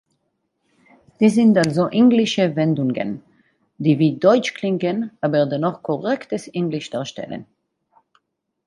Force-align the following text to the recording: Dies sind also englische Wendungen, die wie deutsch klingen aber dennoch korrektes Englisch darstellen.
Dies 1.19 1.35
sind 1.35 1.55
also 1.59 1.85
englische 1.89 2.55
Wendungen, 2.55 3.21
die 3.77 3.99
wie 3.99 4.17
deutsch 4.17 4.55
klingen 4.55 5.11
aber 5.21 5.45
dennoch 5.45 5.83
korrektes 5.83 6.47
Englisch 6.47 6.89
darstellen. 6.89 7.45